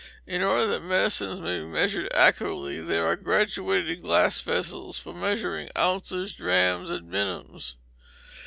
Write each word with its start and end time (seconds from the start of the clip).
In 0.25 0.41
order 0.41 0.65
that 0.71 0.83
Medicines 0.83 1.39
may 1.39 1.59
be 1.59 1.65
measured 1.67 2.11
Accurately, 2.11 2.81
there 2.81 3.05
are 3.05 3.15
graduated 3.15 4.01
glass 4.01 4.41
vessels 4.41 4.97
for 4.97 5.13
measuring 5.13 5.69
ounces, 5.77 6.33
drachms, 6.33 6.89
and 6.89 7.07
minims. 7.07 7.75